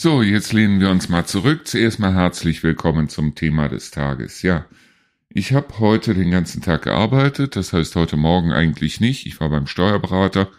[0.00, 1.66] So, jetzt lehnen wir uns mal zurück.
[1.66, 4.42] Zuerst mal herzlich willkommen zum Thema des Tages.
[4.42, 4.64] Ja,
[5.28, 9.26] ich habe heute den ganzen Tag gearbeitet, das heißt heute Morgen eigentlich nicht.
[9.26, 10.50] Ich war beim Steuerberater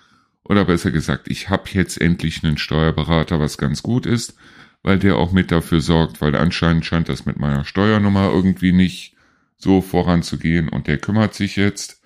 [0.43, 4.35] oder besser gesagt, ich habe jetzt endlich einen Steuerberater, was ganz gut ist,
[4.83, 9.15] weil der auch mit dafür sorgt, weil anscheinend scheint das mit meiner Steuernummer irgendwie nicht
[9.55, 12.01] so voranzugehen und der kümmert sich jetzt.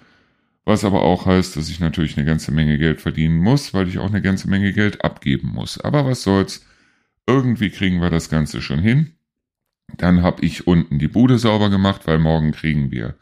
[0.66, 3.98] Was aber auch heißt, dass ich natürlich eine ganze Menge Geld verdienen muss, weil ich
[3.98, 5.82] auch eine ganze Menge Geld abgeben muss.
[5.82, 6.64] Aber was soll's?
[7.26, 9.14] Irgendwie kriegen wir das Ganze schon hin.
[9.98, 13.16] Dann habe ich unten die Bude sauber gemacht, weil morgen kriegen wir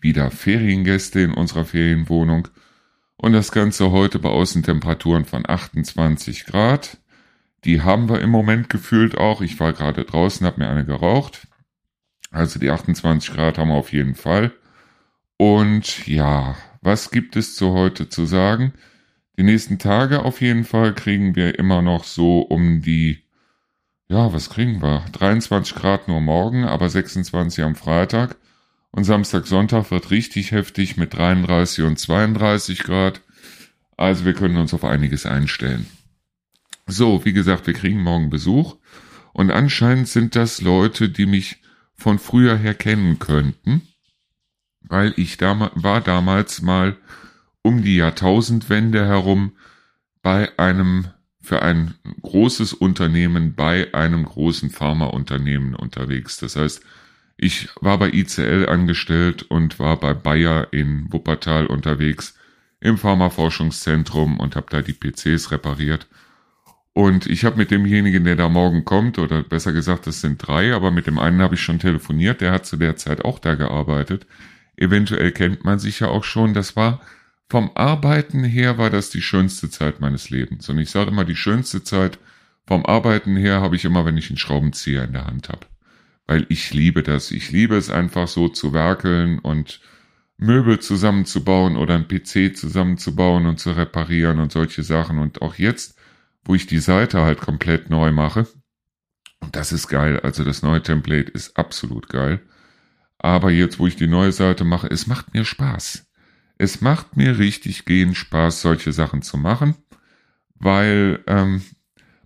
[0.00, 2.48] wieder Feriengäste in unserer Ferienwohnung.
[3.16, 6.98] Und das Ganze heute bei Außentemperaturen von 28 Grad.
[7.64, 9.42] Die haben wir im Moment gefühlt auch.
[9.42, 11.46] Ich war gerade draußen, habe mir eine geraucht.
[12.30, 14.52] Also die 28 Grad haben wir auf jeden Fall.
[15.36, 18.72] Und ja, was gibt es zu heute zu sagen?
[19.36, 23.22] Die nächsten Tage auf jeden Fall kriegen wir immer noch so um die
[24.10, 25.04] ja, was kriegen wir?
[25.12, 28.36] 23 Grad nur morgen, aber 26 am Freitag.
[28.90, 33.20] Und Samstag, Sonntag wird richtig heftig mit 33 und 32 Grad.
[33.96, 35.86] Also wir können uns auf einiges einstellen.
[36.88, 38.78] So, wie gesagt, wir kriegen morgen Besuch.
[39.32, 41.62] Und anscheinend sind das Leute, die mich
[41.94, 43.82] von früher her kennen könnten.
[44.80, 46.96] Weil ich dam war damals mal
[47.62, 49.52] um die Jahrtausendwende herum
[50.20, 51.06] bei einem
[51.40, 56.38] für ein großes Unternehmen bei einem großen Pharmaunternehmen unterwegs.
[56.38, 56.82] Das heißt,
[57.36, 62.36] ich war bei ICL angestellt und war bei Bayer in Wuppertal unterwegs
[62.80, 66.06] im Pharmaforschungszentrum und habe da die PCs repariert.
[66.92, 70.74] Und ich habe mit demjenigen, der da morgen kommt, oder besser gesagt, das sind drei,
[70.74, 73.54] aber mit dem einen habe ich schon telefoniert, der hat zu der Zeit auch da
[73.54, 74.26] gearbeitet.
[74.76, 76.52] Eventuell kennt man sich ja auch schon.
[76.52, 77.00] Das war
[77.50, 80.68] vom Arbeiten her war das die schönste Zeit meines Lebens.
[80.68, 82.20] Und ich sage immer, die schönste Zeit
[82.64, 85.66] vom Arbeiten her habe ich immer, wenn ich einen Schraubenzieher in der Hand habe.
[86.28, 87.32] Weil ich liebe das.
[87.32, 89.80] Ich liebe es einfach so zu werkeln und
[90.36, 95.18] Möbel zusammenzubauen oder einen PC zusammenzubauen und zu reparieren und solche Sachen.
[95.18, 95.98] Und auch jetzt,
[96.44, 98.46] wo ich die Seite halt komplett neu mache,
[99.40, 100.20] und das ist geil.
[100.20, 102.40] Also das neue Template ist absolut geil.
[103.18, 106.09] Aber jetzt, wo ich die neue Seite mache, es macht mir Spaß
[106.60, 109.76] es macht mir richtig gehen Spaß, solche Sachen zu machen,
[110.56, 111.62] weil ähm,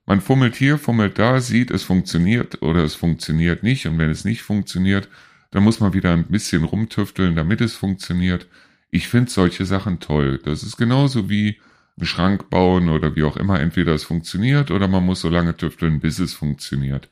[0.06, 3.86] man fummelt hier, fummelt da, sieht, es funktioniert oder es funktioniert nicht.
[3.86, 5.08] Und wenn es nicht funktioniert,
[5.52, 8.48] dann muss man wieder ein bisschen rumtüfteln, damit es funktioniert.
[8.90, 10.40] Ich finde solche Sachen toll.
[10.44, 11.60] Das ist genauso wie
[11.96, 13.60] einen Schrank bauen oder wie auch immer.
[13.60, 17.08] Entweder es funktioniert oder man muss so lange tüfteln, bis es funktioniert.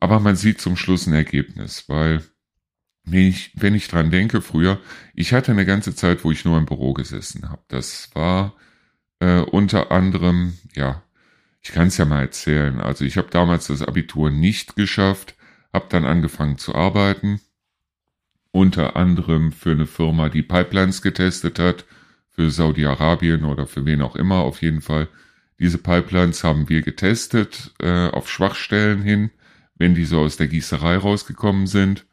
[0.00, 2.22] Aber man sieht zum Schluss ein Ergebnis, weil
[3.10, 4.78] wenn ich, wenn ich dran denke, früher,
[5.14, 7.62] ich hatte eine ganze Zeit, wo ich nur im Büro gesessen habe.
[7.68, 8.54] Das war
[9.20, 11.02] äh, unter anderem, ja,
[11.62, 12.80] ich kann es ja mal erzählen.
[12.80, 15.34] Also ich habe damals das Abitur nicht geschafft,
[15.72, 17.40] habe dann angefangen zu arbeiten,
[18.52, 21.84] unter anderem für eine Firma, die Pipelines getestet hat,
[22.30, 25.08] für Saudi-Arabien oder für wen auch immer auf jeden Fall.
[25.58, 29.30] Diese Pipelines haben wir getestet äh, auf Schwachstellen hin,
[29.74, 32.06] wenn die so aus der Gießerei rausgekommen sind.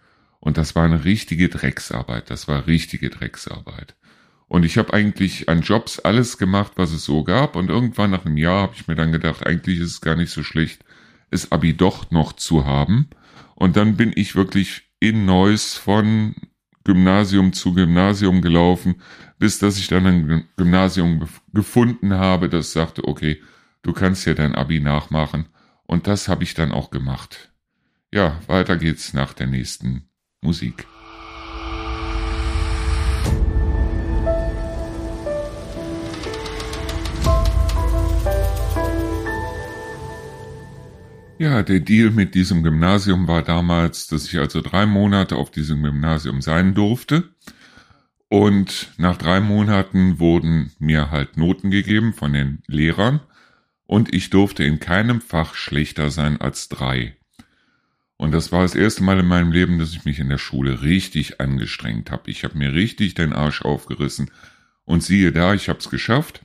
[0.47, 2.29] Und das war eine richtige Drecksarbeit.
[2.29, 3.97] Das war richtige Drecksarbeit.
[4.47, 7.57] Und ich habe eigentlich an Jobs alles gemacht, was es so gab.
[7.57, 10.31] Und irgendwann nach einem Jahr habe ich mir dann gedacht, eigentlich ist es gar nicht
[10.31, 10.85] so schlecht,
[11.31, 13.09] es Abi doch noch zu haben.
[13.55, 16.33] Und dann bin ich wirklich in Neuss von
[16.85, 19.01] Gymnasium zu Gymnasium gelaufen,
[19.39, 23.43] bis dass ich dann ein Gymnasium gefunden habe, das sagte, okay,
[23.81, 25.47] du kannst ja dein Abi nachmachen.
[25.83, 27.51] Und das habe ich dann auch gemacht.
[28.13, 30.06] Ja, weiter geht's nach der nächsten
[30.41, 30.85] Musik.
[41.39, 45.83] Ja, der Deal mit diesem Gymnasium war damals, dass ich also drei Monate auf diesem
[45.83, 47.29] Gymnasium sein durfte.
[48.27, 53.21] Und nach drei Monaten wurden mir halt Noten gegeben von den Lehrern.
[53.85, 57.15] Und ich durfte in keinem Fach schlechter sein als drei.
[58.17, 60.81] Und das war das erste Mal in meinem Leben, dass ich mich in der Schule
[60.81, 62.29] richtig angestrengt habe.
[62.31, 64.31] Ich habe mir richtig den Arsch aufgerissen.
[64.85, 66.41] Und siehe da, ich habe es geschafft.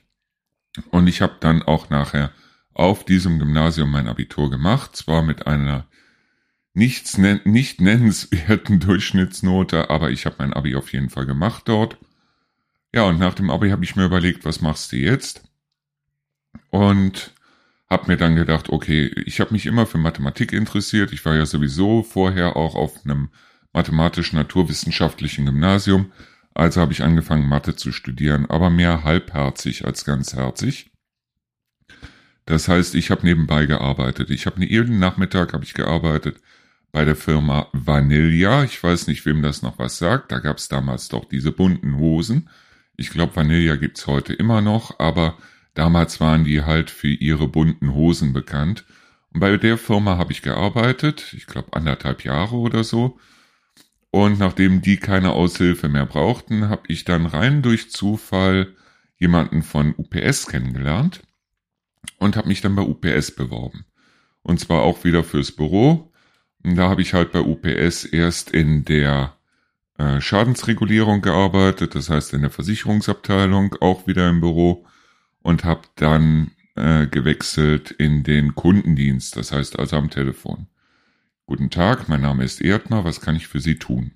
[0.91, 2.31] Und ich habe dann auch nachher
[2.73, 4.95] auf diesem Gymnasium mein Abitur gemacht.
[4.95, 5.87] Zwar mit einer
[6.73, 11.97] nichts, nicht nennenswerten Durchschnittsnote, aber ich habe mein Abi auf jeden Fall gemacht dort.
[12.93, 15.43] Ja, und nach dem Abi habe ich mir überlegt, was machst du jetzt?
[16.69, 17.32] Und
[17.93, 21.13] hab mir dann gedacht, okay, ich habe mich immer für Mathematik interessiert.
[21.13, 23.29] Ich war ja sowieso vorher auch auf einem
[23.71, 26.11] mathematisch-naturwissenschaftlichen Gymnasium.
[26.55, 30.91] Also habe ich angefangen, Mathe zu studieren, aber mehr halbherzig als ganzherzig.
[32.45, 34.29] Das heißt, ich habe nebenbei gearbeitet.
[34.31, 36.37] Ich habe jeden Nachmittag habe ich gearbeitet
[36.91, 38.63] bei der Firma Vanilla.
[38.63, 40.31] Ich weiß nicht, wem das noch was sagt.
[40.31, 42.49] Da gab es damals doch diese bunten Hosen.
[42.97, 45.37] Ich glaube, Vanilla gibt's heute immer noch, aber
[45.73, 48.85] damals waren die halt für ihre bunten Hosen bekannt.
[49.33, 53.19] Und bei der Firma habe ich gearbeitet, ich glaube anderthalb Jahre oder so.
[54.11, 58.75] Und nachdem die keine Aushilfe mehr brauchten, habe ich dann rein durch Zufall
[59.17, 61.21] jemanden von UPS kennengelernt
[62.19, 63.85] und habe mich dann bei UPS beworben.
[64.43, 66.11] Und zwar auch wieder fürs Büro.
[66.63, 69.35] Und da habe ich halt bei UPS erst in der
[69.97, 74.85] äh, Schadensregulierung gearbeitet, das heißt in der Versicherungsabteilung, auch wieder im Büro
[75.43, 80.67] und habe dann äh, gewechselt in den Kundendienst, das heißt also am Telefon.
[81.45, 84.13] Guten Tag, mein Name ist Erdner, was kann ich für Sie tun?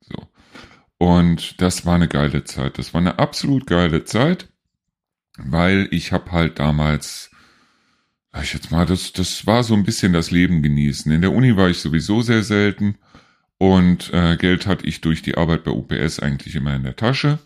[0.00, 0.28] So.
[0.98, 2.78] Und das war eine geile Zeit.
[2.78, 4.48] Das war eine absolut geile Zeit,
[5.38, 7.30] weil ich habe halt damals,
[8.32, 11.10] sag ich jetzt mal, das, das war so ein bisschen das Leben genießen.
[11.12, 12.98] In der Uni war ich sowieso sehr selten
[13.58, 17.38] und äh, Geld hatte ich durch die Arbeit bei UPS eigentlich immer in der Tasche.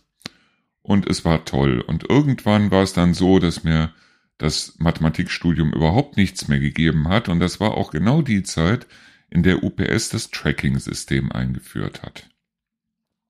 [0.89, 1.83] Und es war toll.
[1.83, 3.93] Und irgendwann war es dann so, dass mir
[4.39, 7.29] das Mathematikstudium überhaupt nichts mehr gegeben hat.
[7.29, 8.87] Und das war auch genau die Zeit,
[9.29, 12.31] in der UPS das Tracking-System eingeführt hat.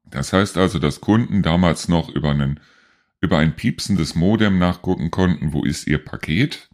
[0.04, 2.60] Das heißt also, dass Kunden damals noch über, einen,
[3.20, 6.70] über ein piepsendes Modem nachgucken konnten, wo ist ihr Paket.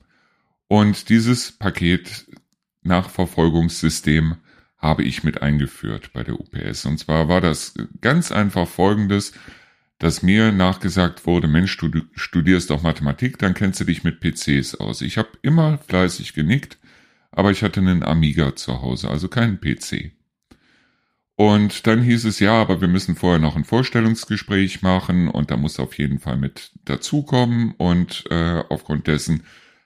[0.69, 2.27] Und dieses Paket
[2.83, 4.37] Nachverfolgungssystem
[4.77, 6.85] habe ich mit eingeführt bei der UPS.
[6.85, 7.73] Und zwar war das
[8.03, 9.33] ganz einfach folgendes,
[10.05, 14.75] dass mir nachgesagt wurde, Mensch, du studierst doch Mathematik, dann kennst du dich mit PCs
[14.75, 15.01] aus.
[15.01, 16.77] Ich habe immer fleißig genickt,
[17.31, 20.13] aber ich hatte einen Amiga zu Hause, also keinen PC.
[21.37, 25.57] Und dann hieß es, ja, aber wir müssen vorher noch ein Vorstellungsgespräch machen und da
[25.57, 29.45] muss auf jeden Fall mit dazukommen und äh, aufgrund dessen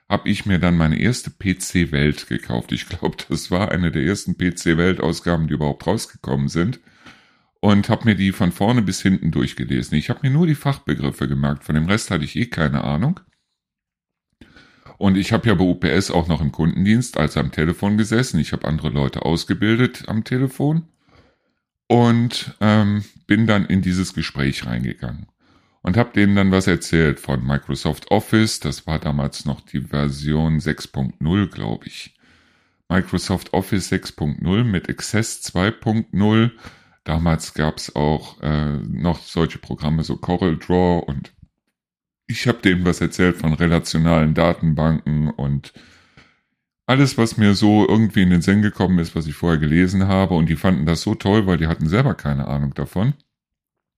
[0.09, 2.73] habe ich mir dann meine erste PC Welt gekauft.
[2.73, 6.81] Ich glaube, das war eine der ersten PC Welt Ausgaben, die überhaupt rausgekommen sind.
[7.61, 9.97] Und habe mir die von vorne bis hinten durchgelesen.
[9.97, 13.19] Ich habe mir nur die Fachbegriffe gemerkt, von dem Rest hatte ich eh keine Ahnung.
[14.97, 18.39] Und ich habe ja bei UPS auch noch im Kundendienst, also am Telefon gesessen.
[18.39, 20.87] Ich habe andere Leute ausgebildet am Telefon
[21.87, 25.27] und ähm, bin dann in dieses Gespräch reingegangen
[25.81, 28.59] und habe denen dann was erzählt von Microsoft Office.
[28.59, 32.15] Das war damals noch die Version 6.0, glaube ich.
[32.89, 36.51] Microsoft Office 6.0 mit Access 2.0.
[37.09, 41.33] Damals gab es auch äh, noch solche Programme, so Coral Draw und
[42.27, 45.73] ich habe denen was erzählt von relationalen Datenbanken und
[46.85, 50.35] alles, was mir so irgendwie in den Sinn gekommen ist, was ich vorher gelesen habe.
[50.35, 53.15] Und die fanden das so toll, weil die hatten selber keine Ahnung davon,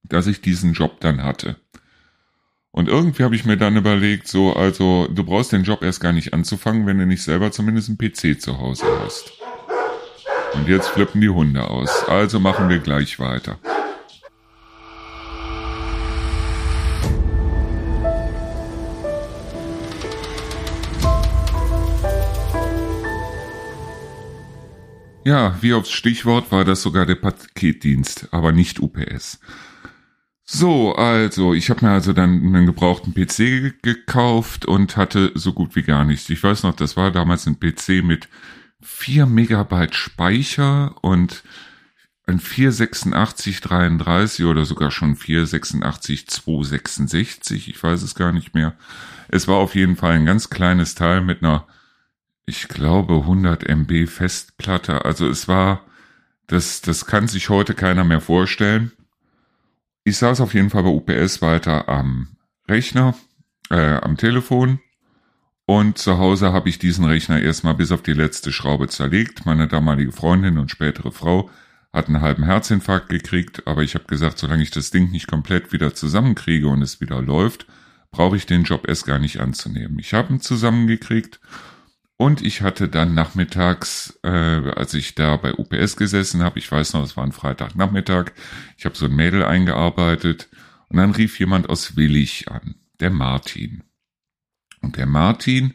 [0.03, 1.57] dass ich diesen Job dann hatte.
[2.71, 6.13] Und irgendwie habe ich mir dann überlegt, so, also du brauchst den Job erst gar
[6.13, 9.40] nicht anzufangen, wenn du nicht selber zumindest einen PC zu Hause hast.
[10.53, 12.03] Und jetzt flippen die Hunde aus.
[12.07, 13.57] Also machen wir gleich weiter.
[25.23, 29.39] Ja, wie aufs Stichwort war das sogar der Paketdienst, aber nicht UPS.
[30.43, 35.75] So, also, ich habe mir also dann einen gebrauchten PC gekauft und hatte so gut
[35.75, 36.29] wie gar nichts.
[36.29, 38.27] Ich weiß noch, das war damals ein PC mit
[38.81, 41.43] 4 Megabyte Speicher und
[42.27, 48.75] ein 48633 oder sogar schon 486266, ich weiß es gar nicht mehr.
[49.27, 51.67] Es war auf jeden Fall ein ganz kleines Teil mit einer,
[52.45, 55.05] ich glaube, 100 MB Festplatte.
[55.05, 55.85] Also es war,
[56.47, 58.91] das, das kann sich heute keiner mehr vorstellen.
[60.03, 62.35] Ich saß auf jeden Fall bei UPS weiter am
[62.67, 63.15] Rechner,
[63.69, 64.79] äh, am Telefon
[65.65, 69.45] und zu Hause habe ich diesen Rechner erstmal bis auf die letzte Schraube zerlegt.
[69.45, 71.49] Meine damalige Freundin und spätere Frau
[71.93, 75.71] hat einen halben Herzinfarkt gekriegt, aber ich habe gesagt, solange ich das Ding nicht komplett
[75.73, 77.67] wieder zusammenkriege und es wieder läuft,
[78.11, 79.99] brauche ich den Job erst gar nicht anzunehmen.
[79.99, 81.39] Ich habe ihn zusammengekriegt
[82.17, 86.93] und ich hatte dann nachmittags, äh, als ich da bei UPS gesessen habe, ich weiß
[86.93, 88.31] noch, es war ein Freitagnachmittag,
[88.77, 90.49] ich habe so ein Mädel eingearbeitet
[90.89, 93.83] und dann rief jemand aus Willig an, der Martin.
[94.81, 95.73] Und der Martin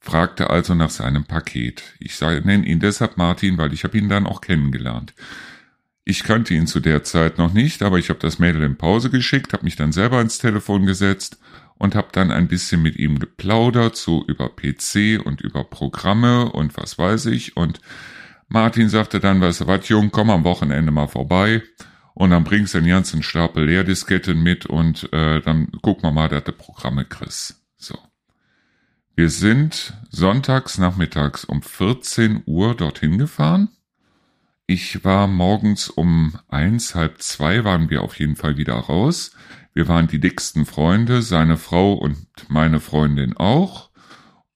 [0.00, 1.82] fragte also nach seinem Paket.
[1.98, 5.14] Ich nenne ihn deshalb Martin, weil ich habe ihn dann auch kennengelernt.
[6.04, 9.08] Ich kannte ihn zu der Zeit noch nicht, aber ich habe das Mädel in Pause
[9.08, 11.38] geschickt, habe mich dann selber ins Telefon gesetzt
[11.78, 16.76] und habe dann ein bisschen mit ihm geplaudert, so über PC und über Programme und
[16.76, 17.56] was weiß ich.
[17.56, 17.80] Und
[18.48, 21.62] Martin sagte dann, weißt du was, Jung, komm am Wochenende mal vorbei
[22.12, 26.28] und dann bringst du den ganzen Stapel Leerdisketten mit und äh, dann guck mal mal,
[26.28, 27.63] dass du Programme kriegst.
[29.16, 33.68] Wir sind sonntags nachmittags um 14 Uhr dorthin gefahren.
[34.66, 39.30] Ich war morgens um eins, halb zwei waren wir auf jeden Fall wieder raus.
[39.72, 43.90] Wir waren die dicksten Freunde, seine Frau und meine Freundin auch.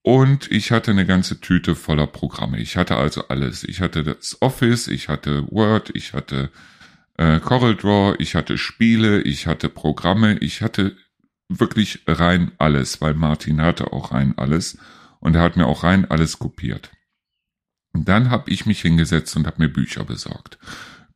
[0.02, 2.58] Und ich hatte eine ganze Tüte voller Programme.
[2.58, 3.62] Ich hatte also alles.
[3.62, 6.50] Ich hatte das Office, ich hatte Word, ich hatte
[7.16, 10.96] äh, CorelDRAW, ich hatte Spiele, ich hatte Programme, ich hatte
[11.48, 14.78] wirklich rein alles, weil Martin hatte auch rein alles
[15.20, 16.90] und er hat mir auch rein alles kopiert.
[17.92, 20.58] Und dann habe ich mich hingesetzt und habe mir Bücher besorgt.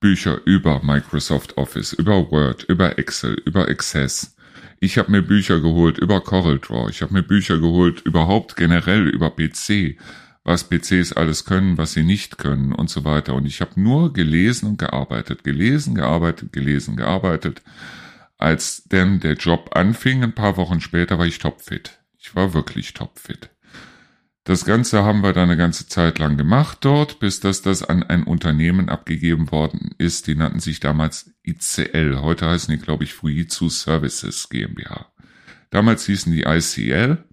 [0.01, 4.35] Bücher über Microsoft Office, über Word, über Excel, über Access.
[4.81, 6.91] Ich habe mir Bücher geholt über CorelDRAW.
[6.91, 9.97] Ich habe mir Bücher geholt überhaupt generell über PC,
[10.43, 13.35] was PCs alles können, was sie nicht können und so weiter.
[13.35, 17.63] Und ich habe nur gelesen und gearbeitet, gelesen, gearbeitet, gelesen, gearbeitet.
[18.43, 22.01] Als denn der Job anfing, ein paar Wochen später, war ich topfit.
[22.19, 23.51] Ich war wirklich topfit.
[24.43, 28.03] Das Ganze haben wir dann eine ganze Zeit lang gemacht dort, bis dass das an
[28.03, 30.27] ein Unternehmen abgegeben worden ist.
[30.27, 32.19] Die nannten sich damals ICL.
[32.21, 35.13] Heute heißen die, glaube ich, Fujitsu Services GmbH.
[35.71, 37.25] Damals hießen die ICL.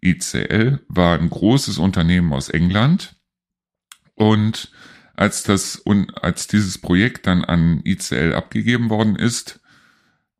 [0.00, 3.16] ICL war ein großes Unternehmen aus England.
[4.14, 4.72] Und
[5.12, 5.84] als das,
[6.22, 9.60] als dieses Projekt dann an ICL abgegeben worden ist,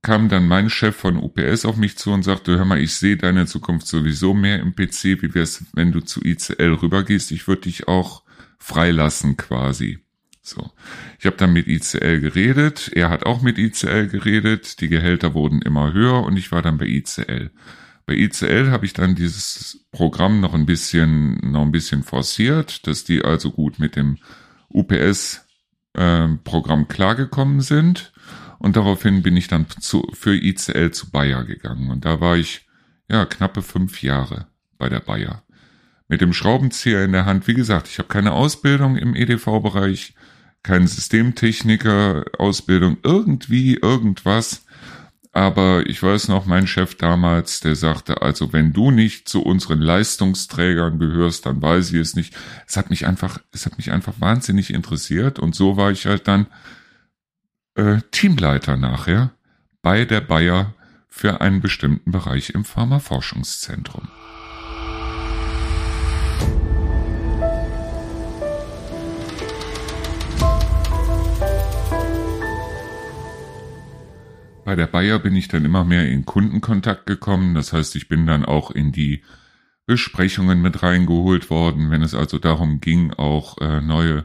[0.05, 3.17] kam dann mein Chef von UPS auf mich zu und sagte, hör mal, ich sehe
[3.17, 7.63] deine Zukunft sowieso mehr im PC, wie wär's, wenn du zu ICL rübergehst, ich würde
[7.63, 8.23] dich auch
[8.59, 9.99] freilassen quasi.
[10.43, 10.71] So.
[11.19, 15.63] Ich habe dann mit ICL geredet, er hat auch mit ICL geredet, die Gehälter wurden
[15.63, 17.51] immer höher und ich war dann bei ICL.
[18.05, 23.05] Bei ICL habe ich dann dieses Programm noch ein bisschen, noch ein bisschen forciert, dass
[23.05, 24.19] die also gut mit dem
[24.69, 25.47] UPS
[25.95, 28.13] äh, Programm klargekommen sind
[28.65, 31.91] und daraufhin bin ich dann zu, für ICL zu Bayer gegangen.
[31.91, 32.67] Und da war ich,
[33.11, 34.47] ja, knappe fünf Jahre
[34.79, 35.43] bei der Bayer.
[36.09, 37.47] Mit dem Schraubenzieher in der Hand.
[37.47, 40.15] Wie gesagt, ich habe keine Ausbildung im EDV-Bereich,
[40.63, 44.65] keine Systemtechniker-Ausbildung, irgendwie irgendwas.
[45.33, 49.83] Aber ich weiß noch, mein Chef damals, der sagte, also wenn du nicht zu unseren
[49.83, 52.35] Leistungsträgern gehörst, dann weiß ich es nicht.
[52.67, 56.29] Es hat mich einfach, es hat mich einfach wahnsinnig interessiert und so war ich halt
[56.29, 56.47] dann
[57.75, 59.33] äh, Teamleiter nachher
[59.83, 60.75] bei der Bayer
[61.09, 64.09] für einen bestimmten Bereich im Pharmaforschungszentrum.
[74.65, 77.55] Bei der Bayer bin ich dann immer mehr in Kundenkontakt gekommen.
[77.55, 79.23] Das heißt, ich bin dann auch in die
[79.87, 84.25] Besprechungen mit reingeholt worden, wenn es also darum ging, auch äh, neue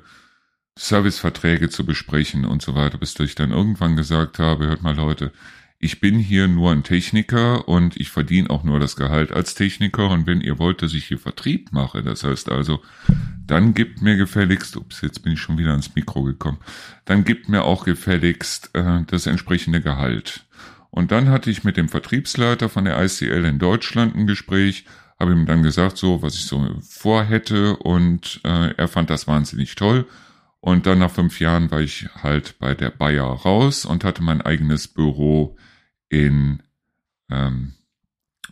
[0.80, 5.34] Serviceverträge zu besprechen und so weiter, bis ich dann irgendwann gesagt habe, hört mal Leute,
[5.78, 10.10] ich bin hier nur ein Techniker und ich verdiene auch nur das Gehalt als Techniker
[10.10, 12.82] und wenn ihr wollt, dass ich hier Vertrieb mache, das heißt also,
[13.46, 16.60] dann gibt mir gefälligst, ups, jetzt bin ich schon wieder ans Mikro gekommen,
[17.04, 20.46] dann gibt mir auch gefälligst äh, das entsprechende Gehalt.
[20.92, 24.86] Und dann hatte ich mit dem Vertriebsleiter von der ICL in Deutschland ein Gespräch,
[25.20, 29.76] habe ihm dann gesagt, so was ich so vorhätte und äh, er fand das wahnsinnig
[29.76, 30.06] toll
[30.62, 34.42] und dann nach fünf Jahren war ich halt bei der Bayer raus und hatte mein
[34.42, 35.58] eigenes Büro
[36.10, 36.62] in
[37.30, 37.74] ähm,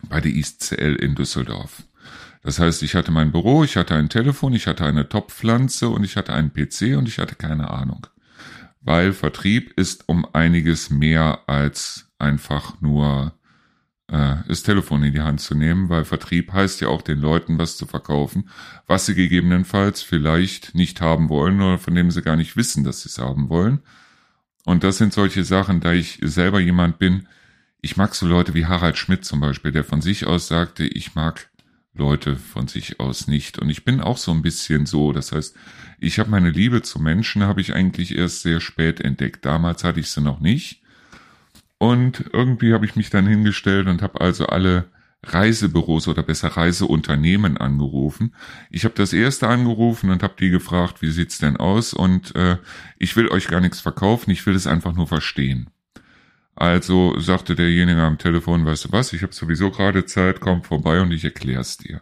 [0.08, 1.82] bei der ICL in Düsseldorf.
[2.42, 6.04] Das heißt, ich hatte mein Büro, ich hatte ein Telefon, ich hatte eine Topfpflanze und
[6.04, 8.06] ich hatte einen PC und ich hatte keine Ahnung.
[8.80, 13.34] Weil Vertrieb ist um einiges mehr als einfach nur
[14.10, 17.58] äh, das Telefon in die Hand zu nehmen, weil Vertrieb heißt ja auch den Leuten
[17.58, 18.48] was zu verkaufen,
[18.86, 23.02] was sie gegebenenfalls vielleicht nicht haben wollen oder von dem sie gar nicht wissen, dass
[23.02, 23.80] sie es haben wollen.
[24.64, 27.26] Und das sind solche Sachen, da ich selber jemand bin,
[27.80, 31.14] ich mag so Leute wie Harald Schmidt zum Beispiel, der von sich aus sagte, ich
[31.14, 31.48] mag
[31.94, 33.58] Leute von sich aus nicht.
[33.58, 35.12] Und ich bin auch so ein bisschen so.
[35.12, 35.56] Das heißt,
[35.98, 39.44] ich habe meine Liebe zu Menschen, habe ich eigentlich erst sehr spät entdeckt.
[39.44, 40.82] Damals hatte ich sie noch nicht.
[41.78, 44.86] Und irgendwie habe ich mich dann hingestellt und habe also alle
[45.24, 48.34] Reisebüros oder besser Reiseunternehmen angerufen.
[48.70, 51.92] Ich habe das erste angerufen und habe die gefragt, wie sieht's denn aus?
[51.92, 52.58] Und äh,
[52.98, 55.70] ich will euch gar nichts verkaufen, ich will es einfach nur verstehen.
[56.54, 61.00] Also sagte derjenige am Telefon, weißt du was, ich habe sowieso gerade Zeit, komm vorbei
[61.00, 62.00] und ich erklär's dir.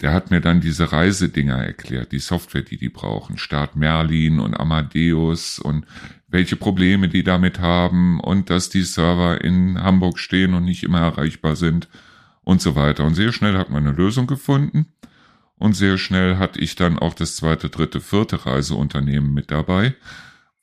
[0.00, 4.54] Der hat mir dann diese Reisedinger erklärt, die Software, die die brauchen, Start Merlin und
[4.54, 5.86] Amadeus und
[6.28, 11.00] welche Probleme die damit haben und dass die Server in Hamburg stehen und nicht immer
[11.00, 11.88] erreichbar sind
[12.42, 13.04] und so weiter.
[13.04, 14.86] Und sehr schnell hat man eine Lösung gefunden
[15.56, 19.94] und sehr schnell hatte ich dann auch das zweite, dritte, vierte Reiseunternehmen mit dabei,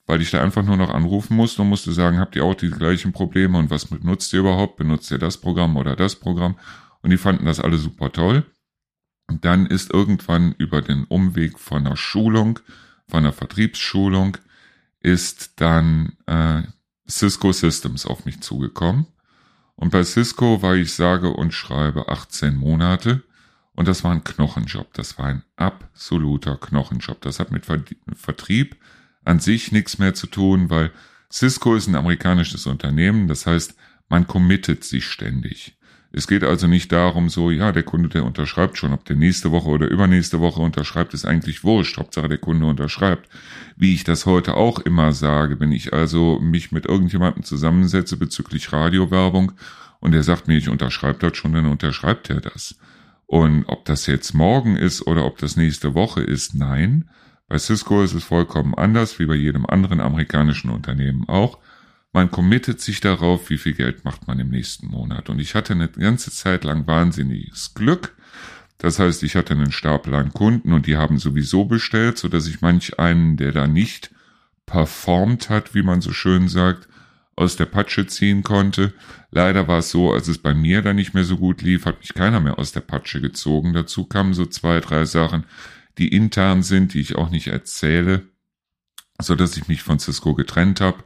[0.05, 2.69] weil ich da einfach nur noch anrufen musste und musste sagen, habt ihr auch die
[2.69, 4.77] gleichen Probleme und was benutzt ihr überhaupt?
[4.77, 6.55] Benutzt ihr das Programm oder das Programm?
[7.01, 8.45] Und die fanden das alle super toll.
[9.27, 12.59] Dann ist irgendwann über den Umweg von einer Schulung,
[13.07, 14.37] von einer Vertriebsschulung,
[14.99, 16.63] ist dann äh,
[17.07, 19.07] Cisco Systems auf mich zugekommen.
[19.75, 23.23] Und bei Cisco war ich sage und schreibe 18 Monate.
[23.75, 24.93] Und das war ein Knochenjob.
[24.93, 27.21] Das war ein absoluter Knochenjob.
[27.21, 28.77] Das hat mit Vertrieb
[29.25, 30.91] an sich nichts mehr zu tun, weil
[31.31, 33.27] Cisco ist ein amerikanisches Unternehmen.
[33.27, 33.75] Das heißt,
[34.07, 35.74] man committet sich ständig.
[36.17, 39.51] Es geht also nicht darum, so, ja, der Kunde, der unterschreibt schon, ob der nächste
[39.51, 41.97] Woche oder übernächste Woche unterschreibt, ist eigentlich wurscht.
[41.97, 43.29] Hauptsache der Kunde unterschreibt.
[43.75, 48.71] Wie ich das heute auch immer sage, wenn ich also mich mit irgendjemandem zusammensetze bezüglich
[48.71, 49.51] Radiowerbung
[49.99, 52.77] und der sagt mir, ich unterschreibe das schon, dann unterschreibt er das.
[53.25, 57.09] Und ob das jetzt morgen ist oder ob das nächste Woche ist, nein.
[57.49, 61.59] Bei Cisco ist es vollkommen anders, wie bei jedem anderen amerikanischen Unternehmen auch.
[62.15, 65.29] Man committet sich darauf, wie viel Geld macht man im nächsten Monat.
[65.29, 68.15] Und ich hatte eine ganze Zeit lang wahnsinniges Glück.
[68.77, 72.47] Das heißt, ich hatte einen Stapel an Kunden und die haben sowieso bestellt, so dass
[72.47, 74.11] ich manch einen, der da nicht
[74.65, 76.87] performt hat, wie man so schön sagt,
[77.35, 78.93] aus der Patsche ziehen konnte.
[79.31, 81.99] Leider war es so, als es bei mir dann nicht mehr so gut lief, hat
[81.99, 83.73] mich keiner mehr aus der Patsche gezogen.
[83.73, 85.43] Dazu kamen so zwei, drei Sachen,
[85.97, 88.21] die intern sind, die ich auch nicht erzähle,
[89.21, 91.03] so dass ich mich von Cisco getrennt habe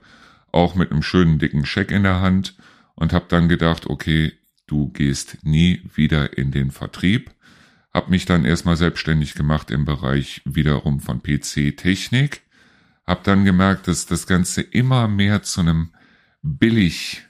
[0.52, 2.56] auch mit einem schönen dicken Scheck in der Hand
[2.96, 4.34] und habe dann gedacht, okay,
[4.68, 7.32] du gehst nie wieder in den Vertrieb.
[7.94, 12.42] Hab mich dann erstmal selbstständig gemacht im Bereich wiederum von PC-Technik.
[13.06, 15.92] Hab dann gemerkt, dass das Ganze immer mehr zu einem
[16.44, 17.28] Billigbereich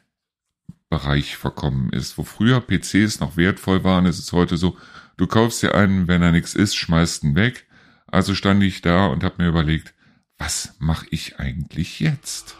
[1.37, 2.17] verkommen ist.
[2.17, 4.77] Wo früher PCs noch wertvoll waren, ist es heute so,
[5.15, 7.65] du kaufst dir einen, wenn er nichts ist, schmeißt ihn weg.
[8.07, 9.93] Also stand ich da und hab mir überlegt,
[10.37, 12.57] was mache ich eigentlich jetzt?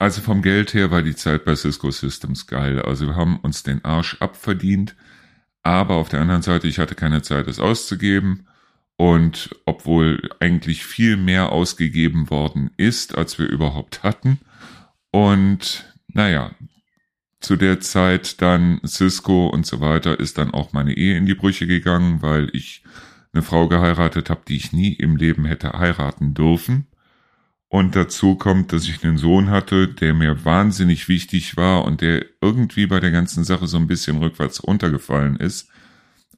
[0.00, 2.80] Also vom Geld her war die Zeit bei Cisco Systems geil.
[2.80, 4.96] Also wir haben uns den Arsch abverdient.
[5.62, 8.46] Aber auf der anderen Seite, ich hatte keine Zeit, es auszugeben.
[8.96, 14.40] Und obwohl eigentlich viel mehr ausgegeben worden ist, als wir überhaupt hatten.
[15.10, 16.52] Und naja,
[17.40, 21.34] zu der Zeit dann Cisco und so weiter ist dann auch meine Ehe in die
[21.34, 22.84] Brüche gegangen, weil ich
[23.34, 26.86] eine Frau geheiratet habe, die ich nie im Leben hätte heiraten dürfen.
[27.72, 32.26] Und dazu kommt, dass ich einen Sohn hatte, der mir wahnsinnig wichtig war und der
[32.40, 35.68] irgendwie bei der ganzen Sache so ein bisschen rückwärts runtergefallen ist.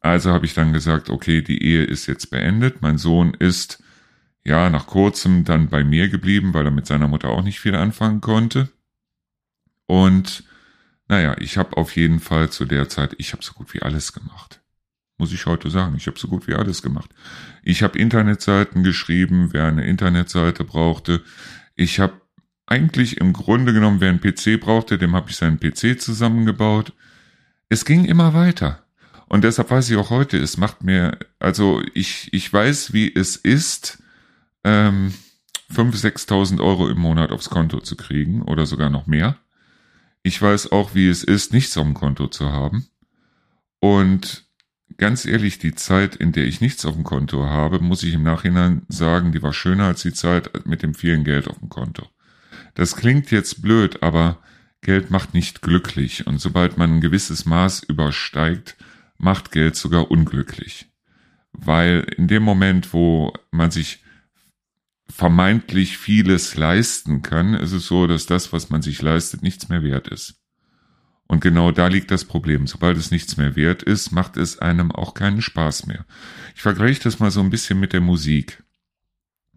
[0.01, 2.83] Also habe ich dann gesagt, okay, die Ehe ist jetzt beendet.
[2.83, 3.83] Mein Sohn ist
[4.45, 7.77] ja nach kurzem dann bei mir geblieben, weil er mit seiner Mutter auch nicht viel
[7.77, 8.69] anfangen konnte.
[9.87, 10.45] Und
[11.09, 14.13] naja, ich habe auf jeden Fall zu der Zeit, ich habe so gut wie alles
[14.13, 14.62] gemacht
[15.23, 15.95] muss ich heute sagen.
[15.97, 17.09] Ich habe so gut wie alles gemacht.
[17.63, 21.23] Ich habe Internetseiten geschrieben, wer eine Internetseite brauchte.
[21.77, 22.15] Ich habe
[22.67, 26.93] eigentlich im Grunde genommen, wer einen PC brauchte, dem habe ich seinen PC zusammengebaut.
[27.69, 28.85] Es ging immer weiter.
[29.29, 33.37] Und deshalb weiß ich auch heute, es macht mir, also ich, ich weiß, wie es
[33.37, 34.03] ist,
[34.65, 35.15] ähm,
[35.73, 39.37] 5.000, 6.000 Euro im Monat aufs Konto zu kriegen oder sogar noch mehr.
[40.25, 42.89] Ich weiß auch, wie es ist, nichts auf dem Konto zu haben.
[43.79, 44.42] Und
[44.97, 48.23] ganz ehrlich, die Zeit, in der ich nichts auf dem Konto habe, muss ich im
[48.23, 52.09] Nachhinein sagen, die war schöner als die Zeit mit dem vielen Geld auf dem Konto.
[52.75, 54.39] Das klingt jetzt blöd, aber
[54.81, 58.77] Geld macht nicht glücklich und sobald man ein gewisses Maß übersteigt,
[59.17, 60.91] macht Geld sogar unglücklich.
[61.53, 64.03] Weil in dem Moment, wo man sich
[65.09, 69.83] vermeintlich vieles leisten kann, ist es so, dass das, was man sich leistet, nichts mehr
[69.83, 70.42] wert ist.
[71.33, 72.67] Und genau da liegt das Problem.
[72.67, 76.05] Sobald es nichts mehr wert ist, macht es einem auch keinen Spaß mehr.
[76.55, 78.63] Ich vergleiche das mal so ein bisschen mit der Musik.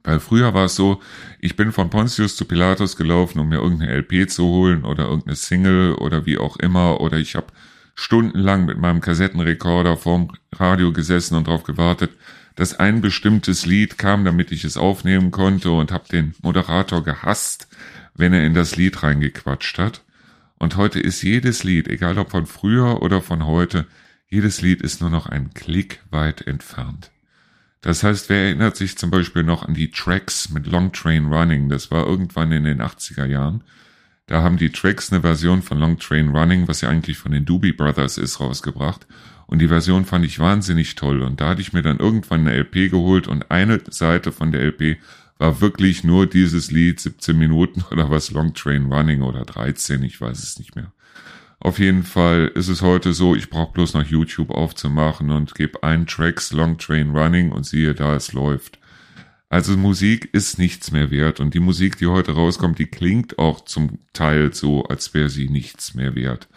[0.02, 1.02] Weil früher war es so,
[1.42, 5.36] ich bin von Pontius zu Pilatus gelaufen, um mir irgendeine LP zu holen oder irgendeine
[5.36, 7.02] Single oder wie auch immer.
[7.02, 7.48] Oder ich habe
[7.94, 12.12] stundenlang mit meinem Kassettenrekorder vorm Radio gesessen und darauf gewartet,
[12.56, 17.68] dass ein bestimmtes Lied kam, damit ich es aufnehmen konnte und habe den Moderator gehasst,
[18.14, 20.06] wenn er in das Lied reingequatscht hat.
[20.58, 23.88] Und heute ist jedes Lied, egal ob von früher oder von heute,
[24.28, 27.12] jedes Lied ist nur noch ein Klick weit entfernt.
[27.82, 31.70] Das heißt, wer erinnert sich zum Beispiel noch an die Tracks mit Long Train Running?
[31.70, 33.64] Das war irgendwann in den 80er Jahren.
[34.26, 37.46] Da haben die Tracks eine Version von Long Train Running, was ja eigentlich von den
[37.46, 39.06] Doobie Brothers ist, rausgebracht.
[39.46, 41.22] Und die Version fand ich wahnsinnig toll.
[41.22, 44.62] Und da hatte ich mir dann irgendwann eine LP geholt und eine Seite von der
[44.62, 44.98] LP
[45.38, 50.20] war wirklich nur dieses Lied, 17 Minuten oder was, Long Train Running oder 13, ich
[50.20, 50.92] weiß es nicht mehr.
[51.60, 55.82] Auf jeden Fall ist es heute so, ich brauche bloß noch YouTube aufzumachen und gebe
[55.84, 58.78] ein Tracks Long Train Running und siehe da, es läuft.
[59.50, 63.64] Also Musik ist nichts mehr wert und die Musik, die heute rauskommt, die klingt auch
[63.64, 66.48] zum Teil so, als wäre sie nichts mehr wert.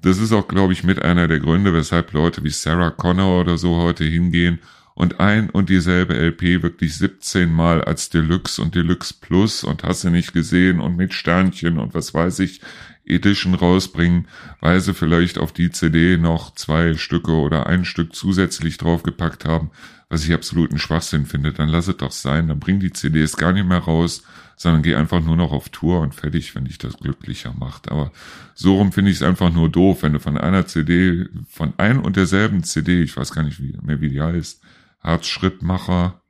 [0.00, 3.56] Das ist auch, glaube ich, mit einer der Gründe, weshalb Leute wie Sarah Connor oder
[3.56, 4.58] so heute hingehen
[4.94, 10.04] und ein und dieselbe LP wirklich 17 Mal als Deluxe und Deluxe Plus und hast
[10.04, 12.60] du nicht gesehen und mit Sternchen und was weiß ich
[13.04, 14.28] Edition rausbringen,
[14.60, 19.70] weil sie vielleicht auf die CD noch zwei Stücke oder ein Stück zusätzlich draufgepackt haben,
[20.08, 23.52] was ich absoluten Schwachsinn finde, dann lass es doch sein, dann bring die CDs gar
[23.52, 24.22] nicht mehr raus,
[24.56, 27.90] sondern geh einfach nur noch auf Tour und fertig, wenn dich das glücklicher macht.
[27.90, 28.12] Aber
[28.54, 31.98] so rum finde ich es einfach nur doof, wenn du von einer CD, von ein
[31.98, 34.61] und derselben CD, ich weiß gar nicht mehr, wie die heißt,
[35.02, 36.22] Herzschrittmacher,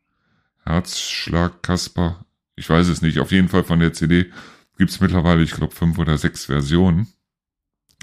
[0.65, 2.25] Herzschlag Kasper,
[2.57, 4.31] ich weiß es nicht, auf jeden Fall von der CD
[4.79, 7.09] gibt's mittlerweile, ich glaube, fünf oder sechs Versionen.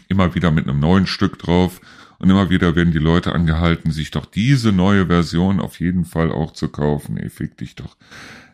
[0.08, 1.82] Immer wieder mit einem neuen Stück drauf.
[2.20, 6.32] Und immer wieder werden die Leute angehalten, sich doch diese neue Version auf jeden Fall
[6.32, 7.18] auch zu kaufen.
[7.18, 7.96] Ey, fick dich doch.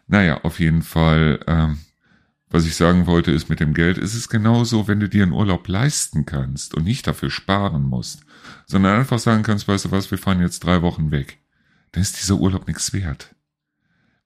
[0.07, 1.79] Naja, auf jeden Fall, ähm,
[2.49, 5.31] was ich sagen wollte, ist mit dem Geld, ist es genauso, wenn du dir einen
[5.31, 8.21] Urlaub leisten kannst und nicht dafür sparen musst,
[8.67, 11.39] sondern einfach sagen kannst, weißt du was, wir fahren jetzt drei Wochen weg.
[11.95, 13.33] Dann ist dieser Urlaub nichts wert.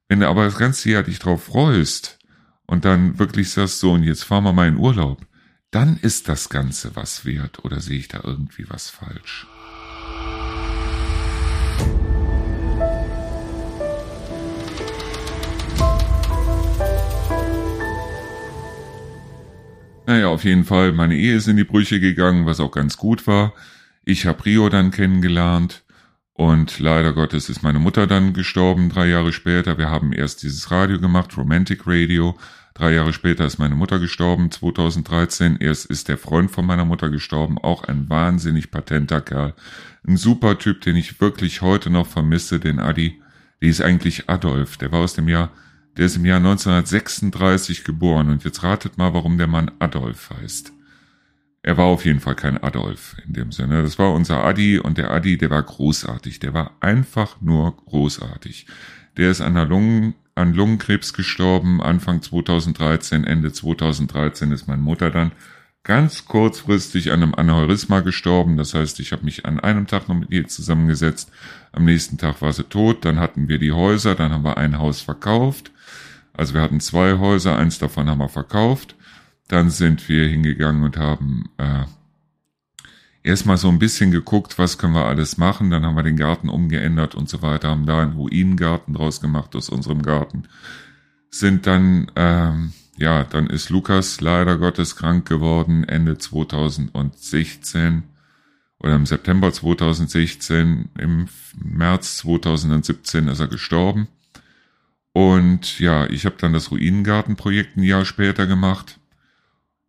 [0.07, 2.17] Wenn du aber das ganze Jahr dich drauf freust,
[2.65, 5.23] und dann wirklich sagst so, und jetzt fahren wir mal in Urlaub,
[5.69, 9.45] dann ist das Ganze was wert oder sehe ich da irgendwie was falsch?
[20.07, 23.27] Naja, auf jeden Fall, meine Ehe ist in die Brüche gegangen, was auch ganz gut
[23.27, 23.53] war.
[24.05, 25.83] Ich habe Rio dann kennengelernt
[26.39, 29.77] und leider Gottes ist meine Mutter dann gestorben, drei Jahre später.
[29.77, 32.37] Wir haben erst dieses Radio gemacht, Romantic Radio,
[32.75, 35.57] Drei Jahre später ist meine Mutter gestorben, 2013.
[35.57, 39.53] Erst ist der Freund von meiner Mutter gestorben, auch ein wahnsinnig patenter Kerl.
[40.07, 43.21] Ein super Typ, den ich wirklich heute noch vermisse, den Adi.
[43.61, 45.51] Die ist eigentlich Adolf, der war aus dem Jahr,
[45.97, 50.71] der ist im Jahr 1936 geboren und jetzt ratet mal, warum der Mann Adolf heißt.
[51.69, 53.83] Er war auf jeden Fall kein Adolf in dem Sinne.
[53.83, 56.39] Das war unser Adi und der Adi, der war großartig.
[56.39, 58.65] Der war einfach nur großartig.
[59.17, 65.11] Der ist an der Lungen, an Lungenkrebs gestorben, Anfang 2013, Ende 2013 ist meine Mutter
[65.11, 65.31] dann
[65.83, 68.57] ganz kurzfristig an einem Aneurysma gestorben.
[68.57, 71.31] Das heißt, ich habe mich an einem Tag noch mit ihr zusammengesetzt.
[71.71, 73.05] Am nächsten Tag war sie tot.
[73.05, 74.15] Dann hatten wir die Häuser.
[74.15, 75.71] Dann haben wir ein Haus verkauft.
[76.33, 77.59] Also wir hatten zwei Häuser.
[77.59, 78.95] Eins davon haben wir verkauft.
[79.49, 81.83] Dann sind wir hingegangen und haben äh,
[83.23, 85.69] erstmal so ein bisschen geguckt, was können wir alles machen.
[85.69, 89.55] Dann haben wir den Garten umgeändert und so weiter, haben da einen Ruinengarten draus gemacht
[89.55, 90.43] aus unserem Garten.
[91.31, 98.03] Sind dann, ähm, ja, dann ist Lukas leider Gottes krank geworden, Ende 2016
[98.79, 101.27] oder im September 2016, im
[101.61, 104.07] März 2017 ist er gestorben.
[105.11, 108.99] Und ja, ich habe dann das Ruinengartenprojekt ein Jahr später gemacht.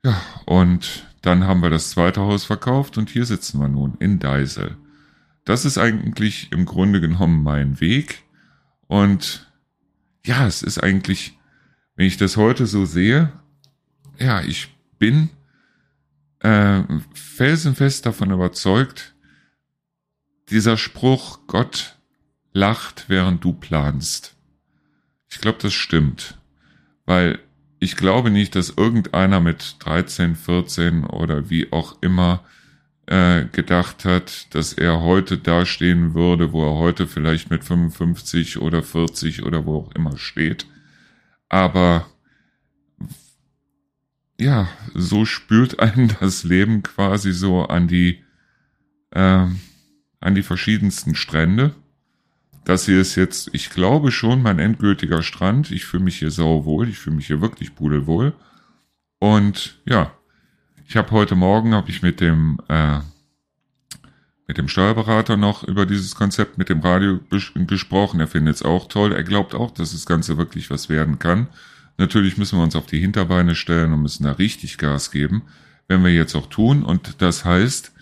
[0.05, 4.19] Ja, und dann haben wir das zweite Haus verkauft und hier sitzen wir nun in
[4.19, 4.77] Deisel.
[5.45, 8.25] Das ist eigentlich im Grunde genommen mein Weg.
[8.87, 9.51] Und
[10.25, 11.39] ja, es ist eigentlich,
[11.97, 13.33] wenn ich das heute so sehe,
[14.19, 15.31] ja, ich bin
[16.41, 16.83] äh,
[17.15, 19.15] felsenfest davon überzeugt,
[20.49, 21.97] dieser Spruch, Gott
[22.53, 24.37] lacht, während du planst.
[25.29, 26.39] Ich glaube, das stimmt.
[27.07, 27.39] Weil
[27.81, 32.45] ich glaube nicht, dass irgendeiner mit 13, 14 oder wie auch immer
[33.07, 38.83] äh, gedacht hat, dass er heute dastehen würde, wo er heute vielleicht mit 55 oder
[38.83, 40.67] 40 oder wo auch immer steht.
[41.49, 42.07] Aber
[44.39, 48.23] ja, so spült einen das Leben quasi so an die
[49.11, 49.47] äh,
[50.21, 51.75] an die verschiedensten Strände.
[52.65, 55.71] Das hier ist jetzt, ich glaube schon, mein endgültiger Strand.
[55.71, 56.89] Ich fühle mich hier sauwohl.
[56.89, 58.35] Ich fühle mich hier wirklich pudelwohl.
[59.19, 60.13] Und ja,
[60.87, 63.01] ich habe heute Morgen habe ich mit dem äh,
[64.51, 67.21] mit dem Steuerberater noch über dieses Konzept mit dem Radio
[67.55, 68.19] gesprochen.
[68.19, 69.13] Er findet es auch toll.
[69.13, 71.47] Er glaubt auch, dass das Ganze wirklich was werden kann.
[71.99, 75.43] Natürlich müssen wir uns auf die Hinterbeine stellen und müssen da richtig Gas geben,
[75.87, 76.83] wenn wir jetzt auch tun.
[76.83, 77.93] Und das heißt,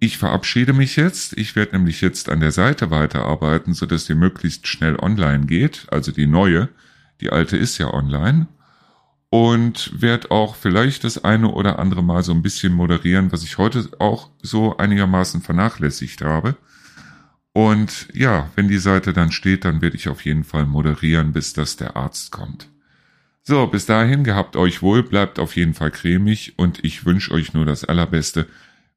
[0.00, 1.36] ich verabschiede mich jetzt.
[1.36, 5.86] Ich werde nämlich jetzt an der Seite weiterarbeiten, so dass die möglichst schnell online geht.
[5.90, 6.70] Also die neue.
[7.20, 8.48] Die alte ist ja online.
[9.28, 13.58] Und werde auch vielleicht das eine oder andere Mal so ein bisschen moderieren, was ich
[13.58, 16.56] heute auch so einigermaßen vernachlässigt habe.
[17.52, 21.52] Und ja, wenn die Seite dann steht, dann werde ich auf jeden Fall moderieren, bis
[21.52, 22.70] dass der Arzt kommt.
[23.42, 27.52] So, bis dahin gehabt euch wohl, bleibt auf jeden Fall cremig und ich wünsche euch
[27.52, 28.46] nur das Allerbeste.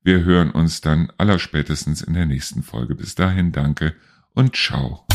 [0.05, 2.93] Wir hören uns dann allerspätestens in der nächsten Folge.
[2.93, 3.95] Bis dahin danke
[4.33, 5.05] und ciao.